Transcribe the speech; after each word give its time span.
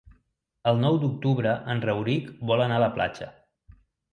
El 0.71 0.79
nou 0.83 0.95
d'octubre 1.03 1.53
en 1.73 1.83
Rauric 1.85 2.33
vol 2.53 2.65
anar 2.67 2.81
a 2.81 2.85
la 2.85 2.91
platja. 2.97 3.29